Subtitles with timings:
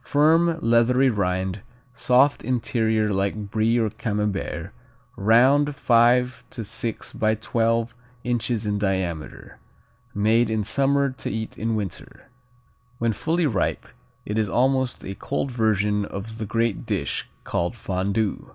[0.00, 1.60] Firm, leathery rind,
[1.92, 4.72] soft interior like Brie or Camembert;
[5.14, 9.58] round, five to six by twelve inches in diameter.
[10.14, 12.28] Made in summer to eat in winter.
[12.96, 13.84] When fully ripe
[14.24, 18.52] it is almost a cold version of the great dish called Fondue.